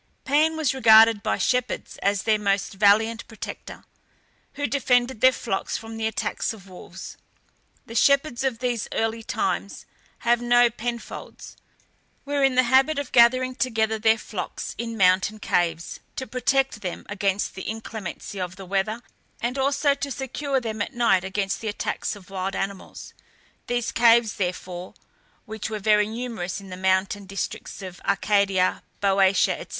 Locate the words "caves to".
15.37-16.25